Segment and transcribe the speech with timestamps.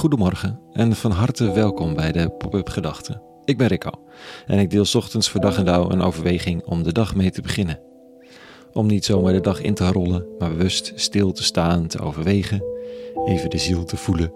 [0.00, 3.22] Goedemorgen en van harte welkom bij de Pop-up Gedachten.
[3.44, 3.90] Ik ben Rico
[4.46, 7.42] en ik deel ochtends voor dag en dauw een overweging om de dag mee te
[7.42, 7.80] beginnen.
[8.72, 12.64] Om niet zomaar de dag in te rollen, maar bewust stil te staan, te overwegen,
[13.24, 14.32] even de ziel te voelen.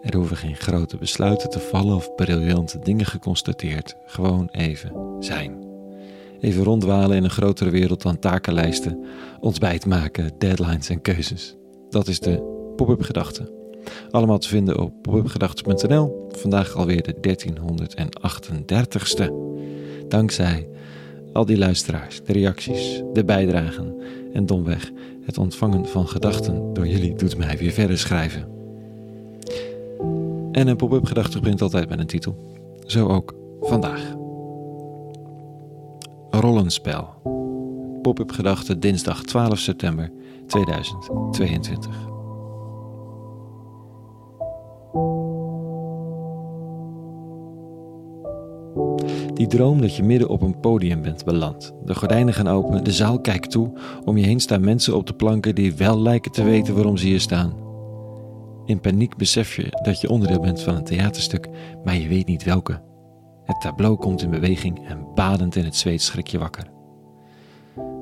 [0.00, 5.64] Er hoeven geen grote besluiten te vallen of briljante dingen geconstateerd, gewoon even zijn.
[6.40, 9.04] Even rondwalen in een grotere wereld dan takenlijsten,
[9.40, 11.56] ontbijt maken, deadlines en keuzes.
[11.90, 12.42] Dat is de
[12.76, 13.62] pop-up gedachte.
[14.10, 16.26] Allemaal te vinden op popupgedachten.nl.
[16.30, 19.30] Vandaag alweer de 1338ste.
[20.08, 20.68] Dankzij
[21.32, 23.94] al die luisteraars, de reacties, de bijdragen
[24.32, 24.90] en domweg
[25.22, 28.48] het ontvangen van gedachten door jullie doet mij weer verder schrijven.
[30.52, 32.36] En een pop-up gedachte begint altijd met een titel.
[32.86, 34.14] Zo ook vandaag.
[36.30, 37.08] Rollenspel.
[38.02, 40.10] Pop-up gedachte dinsdag 12 september
[40.46, 42.12] 2022.
[49.34, 51.74] Die droom dat je midden op een podium bent beland.
[51.84, 53.72] De gordijnen gaan open, de zaal kijkt toe.
[54.04, 57.06] Om je heen staan mensen op de planken die wel lijken te weten waarom ze
[57.06, 57.62] hier staan.
[58.64, 61.48] In paniek besef je dat je onderdeel bent van een theaterstuk,
[61.84, 62.82] maar je weet niet welke.
[63.44, 66.66] Het tableau komt in beweging en badend in het zweet schrik je wakker.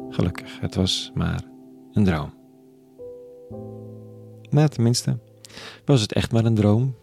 [0.08, 1.42] Gelukkig, het was maar
[1.92, 2.32] een droom.
[4.50, 5.18] Maar tenminste,
[5.84, 6.94] was het echt maar een droom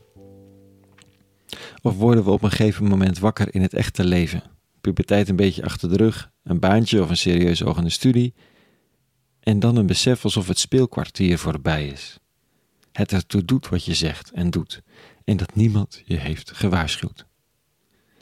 [1.81, 4.43] of worden we op een gegeven moment wakker in het echte leven?
[4.81, 8.33] Puberteit een beetje achter de rug, een baantje of een serieus ogende studie.
[9.39, 12.19] En dan een besef alsof het speelkwartier voorbij is.
[12.91, 14.81] Het ertoe doet wat je zegt en doet.
[15.23, 17.25] En dat niemand je heeft gewaarschuwd.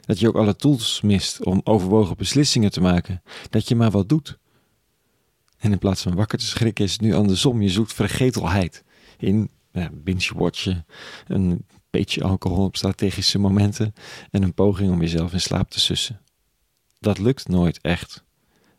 [0.00, 3.22] Dat je ook alle tools mist om overwogen beslissingen te maken.
[3.50, 4.38] Dat je maar wat doet.
[5.58, 7.62] En in plaats van wakker te schrikken is het nu andersom.
[7.62, 8.84] Je zoekt vergetelheid
[9.18, 9.50] in
[9.92, 10.86] binge-watchen,
[11.26, 13.92] een beetje alcohol op strategische momenten
[14.30, 16.20] en een poging om jezelf in slaap te sussen.
[17.00, 18.24] Dat lukt nooit echt,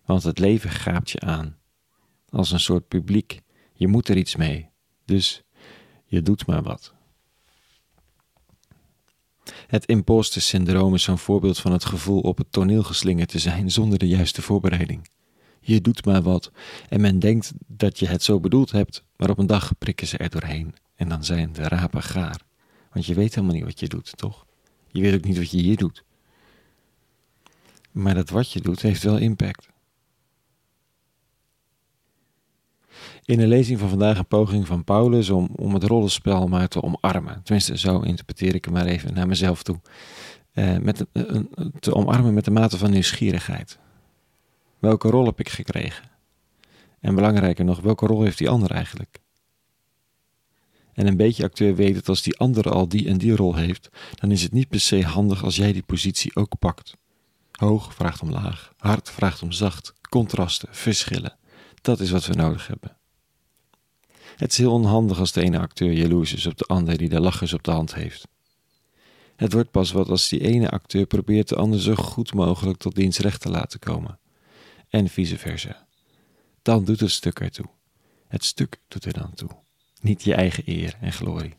[0.06, 1.58] want het leven gaapt je aan.
[2.30, 3.42] Als een soort publiek.
[3.74, 4.70] Je moet er iets mee.
[5.06, 5.44] Dus
[6.06, 6.94] je doet maar wat.
[9.68, 13.72] Het imposter syndroom is zo'n voorbeeld van het gevoel op het toneel geslingerd te zijn
[13.72, 15.10] zonder de juiste voorbereiding.
[15.62, 16.52] Je doet maar wat
[16.90, 20.18] en men denkt dat je het zo bedoeld hebt, maar op een dag prikken ze
[20.18, 22.48] er doorheen en dan zijn de rapen gaar.
[22.92, 24.46] Want je weet helemaal niet wat je doet, toch?
[24.88, 26.04] Je weet ook niet wat je hier doet.
[27.92, 29.70] Maar dat wat je doet heeft wel impact.
[33.26, 36.84] In een lezing van vandaag een poging van Paulus om, om het rollenspel maar te
[36.84, 37.44] omarmen.
[37.44, 39.80] Tenminste, zo interpreteer ik hem maar even naar mezelf toe.
[40.52, 41.06] Eh, met,
[41.80, 43.80] te omarmen met de mate van nieuwsgierigheid.
[44.80, 46.10] Welke rol heb ik gekregen?
[47.00, 49.20] En belangrijker nog, welke rol heeft die ander eigenlijk?
[51.00, 53.90] En een beetje acteur weet dat als die andere al die en die rol heeft,
[54.14, 56.94] dan is het niet per se handig als jij die positie ook pakt.
[57.52, 61.38] Hoog vraagt om laag, hard vraagt om zacht, contrasten, verschillen.
[61.82, 62.98] Dat is wat we nodig hebben.
[64.36, 67.20] Het is heel onhandig als de ene acteur jaloers is op de ander die de
[67.20, 68.28] lachers op de hand heeft.
[69.36, 72.96] Het wordt pas wat als die ene acteur probeert de ander zo goed mogelijk tot
[72.96, 74.20] dienstrecht te laten komen.
[74.90, 75.88] En vice versa.
[76.62, 77.70] Dan doet het stuk ertoe.
[78.28, 79.50] Het stuk doet er dan toe.
[80.00, 81.58] Niet je eigen eer en glorie.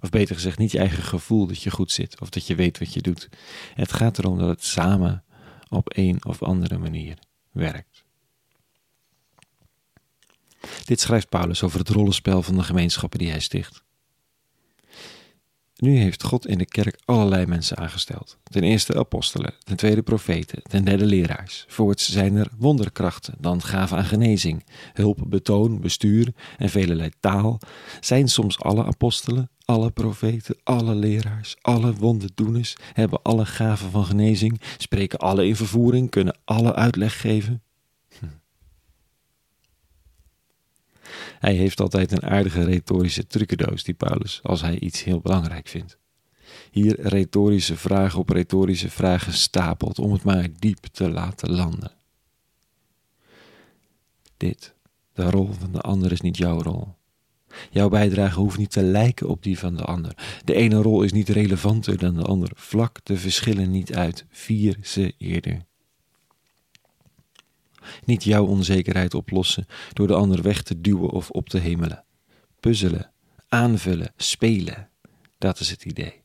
[0.00, 2.78] Of beter gezegd, niet je eigen gevoel dat je goed zit of dat je weet
[2.78, 3.28] wat je doet.
[3.74, 5.24] Het gaat erom dat het samen
[5.68, 7.18] op een of andere manier
[7.50, 8.04] werkt.
[10.84, 13.84] Dit schrijft Paulus over het rollenspel van de gemeenschappen die hij sticht.
[15.82, 18.38] Nu heeft God in de kerk allerlei mensen aangesteld.
[18.42, 21.64] Ten eerste apostelen, ten tweede profeten, ten derde leraars.
[21.68, 27.60] Voorts zijn er wonderkrachten, dan gaven aan genezing, hulp, betoon, bestuur en velelei taal.
[28.00, 34.60] Zijn soms alle apostelen, alle profeten, alle leraars, alle wonderdoeners, hebben alle gaven van genezing,
[34.76, 37.62] spreken alle in vervoering, kunnen alle uitleg geven?
[41.42, 45.98] Hij heeft altijd een aardige retorische trucendoos, die Paulus, als hij iets heel belangrijk vindt.
[46.70, 51.90] Hier retorische vragen op retorische vragen stapelt om het maar diep te laten landen.
[54.36, 54.74] Dit,
[55.12, 56.94] de rol van de ander is niet jouw rol.
[57.70, 60.40] Jouw bijdrage hoeft niet te lijken op die van de ander.
[60.44, 62.52] De ene rol is niet relevanter dan de andere.
[62.56, 65.64] Vlak de verschillen niet uit, vier ze eerder.
[68.04, 72.04] Niet jouw onzekerheid oplossen door de ander weg te duwen of op te hemelen.
[72.60, 73.12] Puzzelen,
[73.48, 74.88] aanvullen, spelen.
[75.38, 76.22] Dat is het idee.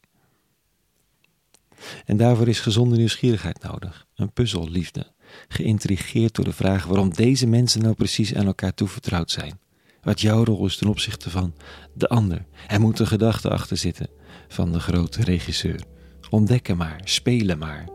[2.06, 5.12] En daarvoor is gezonde nieuwsgierigheid nodig, een puzzelliefde,
[5.48, 9.60] geïntrigeerd door de vraag waarom deze mensen nou precies aan elkaar toevertrouwd zijn.
[10.02, 11.54] wat jouw rol is ten opzichte van
[11.94, 12.46] de ander.
[12.68, 14.10] Er moet een gedachte achter zitten
[14.48, 15.84] van de grote regisseur.
[16.30, 17.90] Ontdekken maar, spelen maar,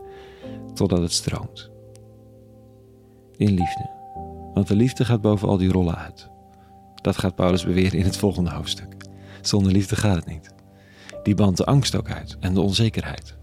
[0.73, 1.72] totdat het stroomt.
[3.37, 3.89] In liefde.
[4.53, 6.29] Want de liefde gaat boven al die rollen uit.
[7.01, 8.95] Dat gaat Paulus beweren in het volgende hoofdstuk.
[9.41, 10.53] Zonder liefde gaat het niet.
[11.23, 13.35] Die bandt de angst ook uit en de onzekerheid.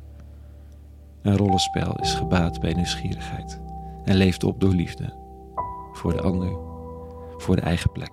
[1.23, 3.61] Een rollenspel is gebaat bij nieuwsgierigheid
[4.05, 5.15] en leeft op door liefde.
[5.93, 6.59] Voor de ander,
[7.37, 8.13] voor de eigen plek,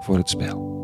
[0.00, 0.80] voor het spel.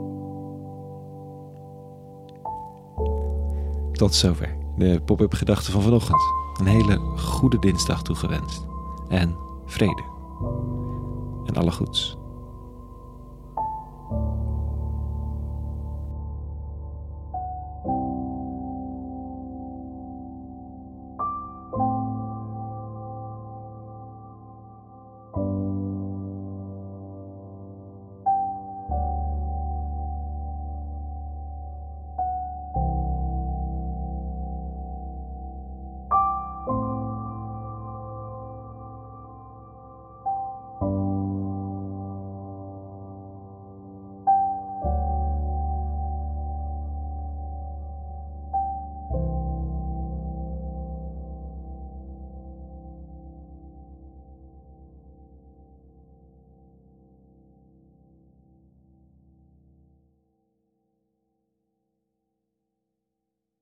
[3.92, 6.22] Tot zover de pop-up gedachten van vanochtend.
[6.60, 8.66] Een hele goede dinsdag toegewenst.
[9.08, 9.36] En
[9.68, 10.02] vrede.
[11.44, 12.17] En alle goeds.